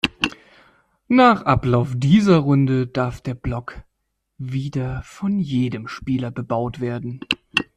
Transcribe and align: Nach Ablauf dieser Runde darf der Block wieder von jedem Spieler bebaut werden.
Nach 1.09 1.43
Ablauf 1.45 1.93
dieser 1.95 2.37
Runde 2.37 2.87
darf 2.87 3.21
der 3.21 3.35
Block 3.35 3.83
wieder 4.39 5.03
von 5.03 5.37
jedem 5.37 5.87
Spieler 5.87 6.31
bebaut 6.31 6.79
werden. 6.79 7.19